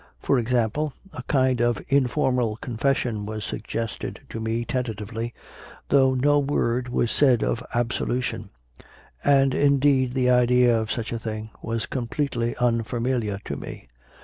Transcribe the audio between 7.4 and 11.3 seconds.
of absolution, and indeed the idea of such a